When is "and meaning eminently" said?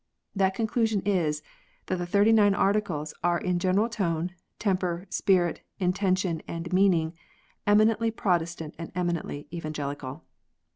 6.47-8.09